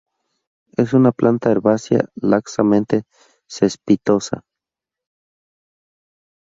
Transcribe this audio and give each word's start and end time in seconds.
Es 0.77 0.93
una 0.93 1.11
planta 1.11 1.51
herbácea 1.51 2.05
laxamente 2.15 3.03
cespitosa. 3.47 4.41